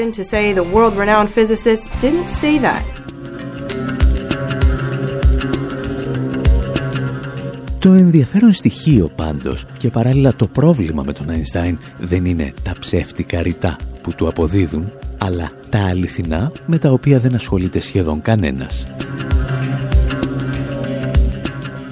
[7.83, 13.43] Το ενδιαφέρον στοιχείο πάντως και παράλληλα το πρόβλημα με τον Einstein δεν είναι τα ψεύτικα
[13.43, 18.87] ρητά που του αποδίδουν, αλλά τα αληθινά με τα οποία δεν ασχολείται σχεδόν κανένας.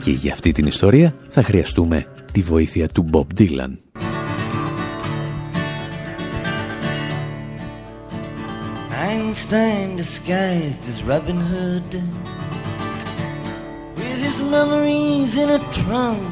[0.02, 3.72] Και για αυτή την ιστορία θα χρειαστούμε τη βοήθεια του Bob Dylan.
[9.08, 11.90] Einstein disguised as Robin Hood
[14.20, 16.22] his memories in a trunk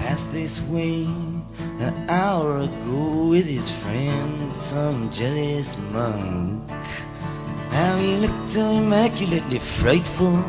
[0.00, 1.06] Passed this way
[1.80, 6.62] an hour ago with his friend, some jealous monk.
[7.72, 10.44] Now he looked so immaculately frightful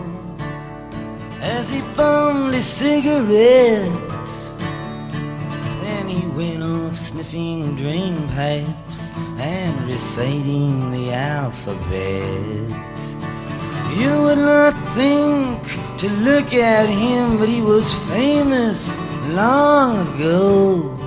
[1.42, 3.90] as he bummed his cigarette.
[5.82, 12.96] Then he went off sniffing drain pipes and reciting the alphabet.
[13.96, 15.60] You would not think
[16.00, 20.98] to look at him, but he was famous long ago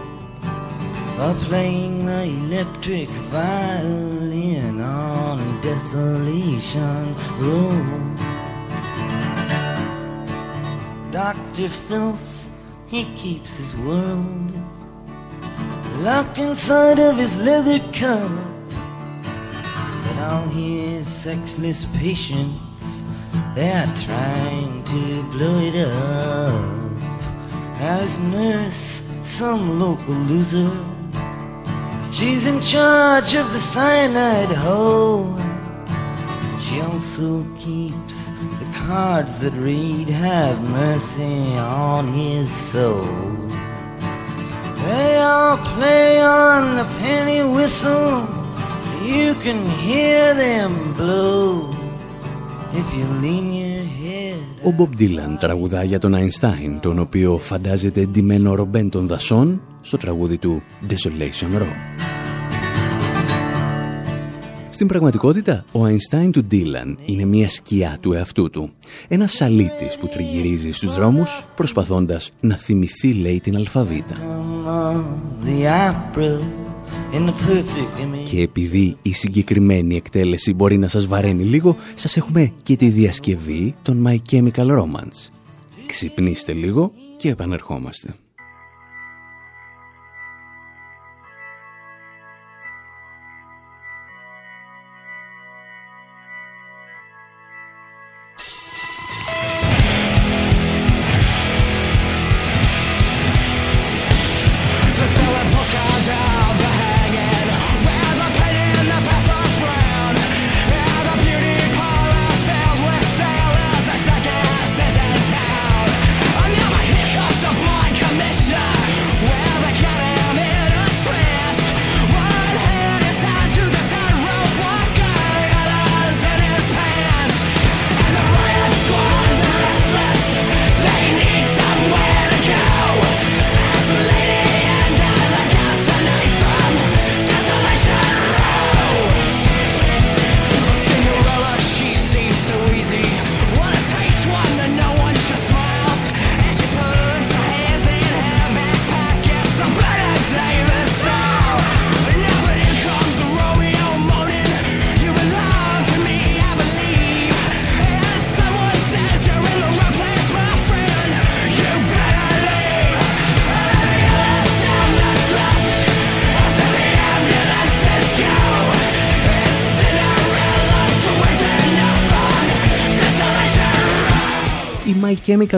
[1.17, 8.17] for playing the electric violin on Desolation Road.
[11.11, 11.69] Dr.
[11.69, 12.49] Filth,
[12.87, 14.53] he keeps his world
[15.99, 18.31] locked inside of his leather cup.
[20.05, 22.68] But all his sexless patients,
[23.59, 26.55] they're trying to blow it up.
[27.81, 30.71] His nurse, some local loser,
[32.13, 35.35] she's in charge of the cyanide hole.
[36.61, 38.27] She also keeps
[38.61, 43.09] the cards that read, Have mercy on his soul.
[44.87, 48.21] They all play on the penny whistle.
[49.03, 51.78] You can hear them blow
[54.63, 59.97] Ο Μπομπ Ντίλαν τραγουδά για τον Αϊνστάιν, τον οποίο φαντάζεται εντυμένο ρομπέν των δασών στο
[59.97, 61.99] τραγούδι του Desolation Row.
[64.71, 68.71] Στην πραγματικότητα, ο Αϊνστάιν του Ντίλαν είναι μια σκιά του εαυτού του.
[69.09, 74.15] Ένα σαλίτης που τριγυρίζει στους δρόμους προσπαθώντας να θυμηθεί, λέει, την αλφαβήτα.
[78.25, 83.75] Και επειδή η συγκεκριμένη εκτέλεση μπορεί να σας βαραίνει λίγο, σας έχουμε και τη διασκευή
[83.83, 85.31] των My Chemical Romance.
[85.87, 88.15] Ξυπνήστε λίγο και επανερχόμαστε.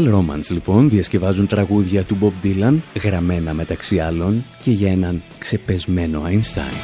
[0.01, 6.23] Chemical Romance λοιπόν διασκευάζουν τραγούδια του Bob Dylan γραμμένα μεταξύ άλλων και για έναν ξεπεσμένο
[6.27, 6.75] Einstein.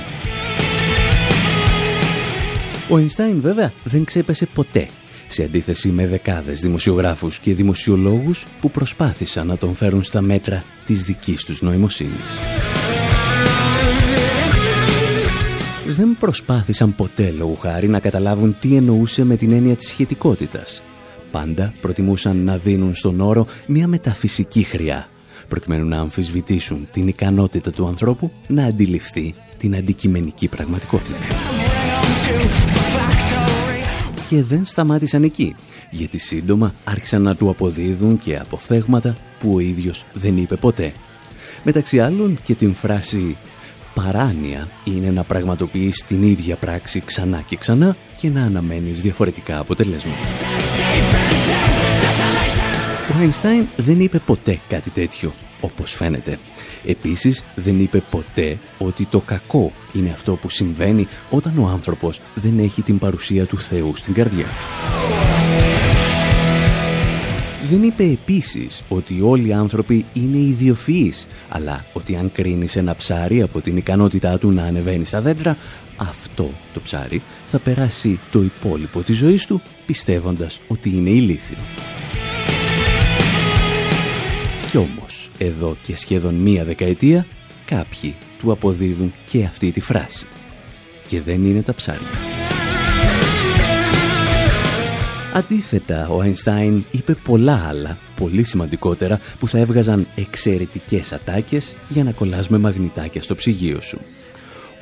[2.91, 4.89] Ο Einstein βέβαια δεν ξέπεσε ποτέ
[5.29, 11.05] σε αντίθεση με δεκάδες δημοσιογράφους και δημοσιολόγους που προσπάθησαν να τον φέρουν στα μέτρα της
[11.05, 12.39] δικής τους νοημοσύνης.
[15.87, 20.83] Δεν προσπάθησαν ποτέ λόγου χάρη να καταλάβουν τι εννοούσε με την έννοια της σχετικότητας
[21.37, 25.09] πάντα προτιμούσαν να δίνουν στον όρο μια μεταφυσική χρειά,
[25.49, 31.17] προκειμένου να αμφισβητήσουν την ικανότητα του ανθρώπου να αντιληφθεί την αντικειμενική πραγματικότητα.
[34.29, 35.55] Και δεν σταμάτησαν εκεί,
[35.91, 40.93] γιατί σύντομα άρχισαν να του αποδίδουν και αποφθέγματα που ο ίδιος δεν είπε ποτέ.
[41.63, 43.37] Μεταξύ άλλων και την φράση
[43.95, 50.17] «παράνοια» είναι να πραγματοποιείς την ίδια πράξη ξανά και ξανά και να αναμένεις διαφορετικά αποτελέσματα.
[53.15, 56.39] Ο Αϊνστάιν δεν είπε ποτέ κάτι τέτοιο, όπως φαίνεται.
[56.87, 62.59] Επίσης δεν είπε ποτέ ότι το κακό είναι αυτό που συμβαίνει όταν ο άνθρωπος δεν
[62.59, 64.47] έχει την παρουσία του Θεού στην καρδιά.
[67.71, 73.43] Δεν είπε επίσης ότι όλοι οι άνθρωποι είναι ιδιοφυείς, αλλά ότι αν κρίνεις ένα ψάρι
[73.43, 75.57] από την ικανότητά του να ανεβαίνει στα δέντρα,
[75.97, 81.57] αυτό το ψάρι θα περάσει το υπόλοιπο της ζωής του πιστεύοντας ότι είναι ηλίθιο.
[84.71, 87.27] Κι όμως, εδώ και σχεδόν μία δεκαετία,
[87.67, 90.27] κάποιοι του αποδίδουν και αυτή τη φράση.
[91.09, 92.07] Και δεν είναι τα ψάρια.
[95.35, 102.13] Αντίθετα, ο Αϊνστάιν είπε πολλά άλλα, πολύ σημαντικότερα, που θα έβγαζαν εξαιρετικές ατάκες για να
[102.13, 103.99] κολλάς με μαγνητάκια στο ψυγείο σου.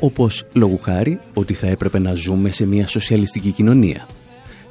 [0.00, 4.06] Όπως, λόγου χάρη, ότι θα έπρεπε να ζούμε σε μια σοσιαλιστική κοινωνία.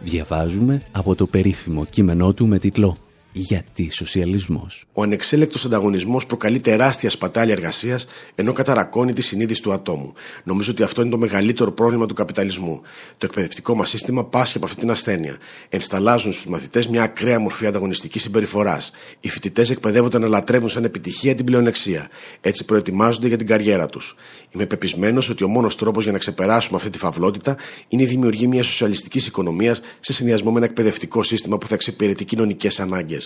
[0.03, 2.97] Διαβάζουμε από το περίφημο κείμενό του με τίτλο
[3.34, 10.13] γιατί σοσιαλισμός; Ο ανεξέλεκτος ανταγωνισμός προκαλεί τεράστια σπατάλια εργασίας, ενώ καταρακώνει τη συνείδηση του ατόμου.
[10.43, 12.81] Νομίζω ότι αυτό είναι το μεγαλύτερο πρόβλημα του καπιταλισμού.
[13.17, 15.38] Το εκπαιδευτικό μας σύστημα πάσχει από αυτή την ασθένεια.
[15.69, 18.91] Ενσταλάζουν στους μαθητές μια ακραία μορφή ανταγωνιστικής συμπεριφοράς.
[19.19, 22.09] Οι φοιτητές εκπαιδεύονται να λατρεύουν σαν επιτυχία την πλεονεξία.
[22.41, 24.15] Έτσι προετοιμάζονται για την καριέρα τους.
[24.51, 27.57] Είμαι πεπισμένος ότι ο μόνος τρόπος για να ξεπεράσουμε αυτή τη φαυλότητα
[27.88, 32.25] είναι η δημιουργία μιας σοσιαλιστικής οικονομίας σε συνδυασμό με ένα εκπαιδευτικό σύστημα που θα εξυπηρετεί
[32.25, 33.22] κοινωνικές ανάγκες.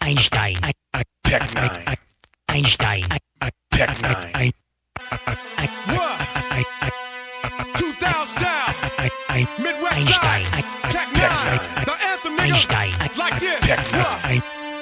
[0.00, 0.56] Einstein.
[1.24, 1.96] Tech Nine.
[2.48, 3.04] Einstein.
[3.70, 4.52] Tech Nine.
[7.74, 7.92] Two
[8.26, 8.74] style.
[9.58, 10.64] Midwest side.
[10.88, 11.60] Tech Nine.
[11.84, 13.16] The anthem, nigga.
[13.16, 13.60] Like this.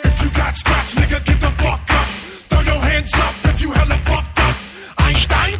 [0.05, 2.07] If you got scratch, nigga, get the fuck up.
[2.51, 4.57] Throw your hands up if you hella fucked up.
[4.99, 5.60] Einstein,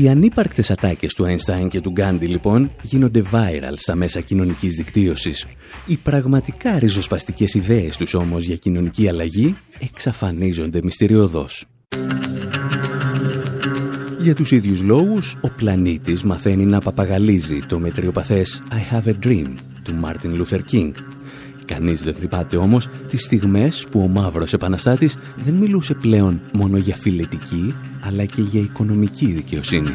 [0.00, 5.46] Οι ανύπαρκτες ατάκες του Einstein και του Γκάντι λοιπόν γίνονται viral στα μέσα κοινωνικής δικτύωσης.
[5.86, 11.66] Οι πραγματικά ριζοσπαστικές ιδέες τους όμως για κοινωνική αλλαγή εξαφανίζονται μυστηριωδώς.
[14.20, 19.54] Για τους ίδιους λόγους, ο πλανήτης μαθαίνει να παπαγαλίζει το μετριοπαθές «I have a dream»
[19.82, 20.94] του Μάρτιν Λούθερ Κίνγκ.
[21.74, 26.96] Κανείς δεν θυμάται όμως τις στιγμές που ο μαύρος επαναστάτης δεν μιλούσε πλέον μόνο για
[26.96, 29.94] φιλετική, αλλά και για οικονομική δικαιοσύνη.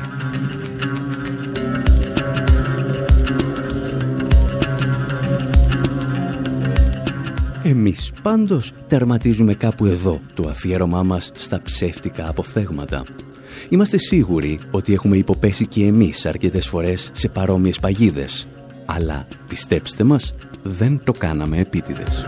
[7.63, 13.03] Εμείς πάντως τερματίζουμε κάπου εδώ το αφιέρωμά μας στα ψεύτικα αποφθέγματα.
[13.69, 18.47] Είμαστε σίγουροι ότι έχουμε υποπέσει και εμείς αρκετές φορές σε παρόμοιες παγίδες.
[18.85, 20.33] Αλλά πιστέψτε μας,
[20.67, 22.25] δεν το κάναμε επίτηδες.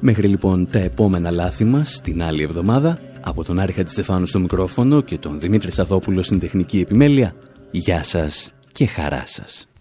[0.00, 5.00] Μέχρι λοιπόν τα επόμενα λάθη μας την άλλη εβδομάδα, από τον Άρη Χατζηστεφάνου στο μικρόφωνο
[5.00, 7.34] και τον Δημήτρη Σαδόπουλο στην τεχνική επιμέλεια,
[7.70, 9.71] γεια σας και χαρά σας.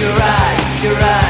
[0.00, 1.29] you're right, you're right.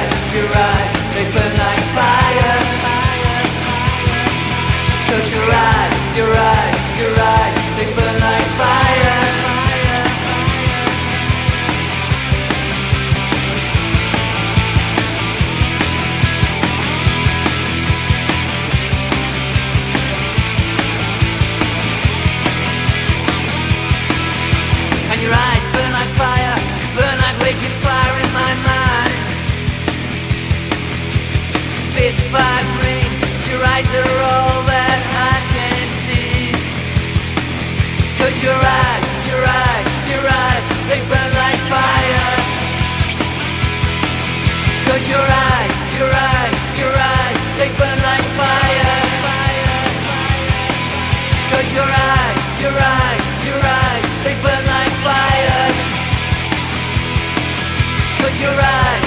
[58.40, 58.99] Your eyes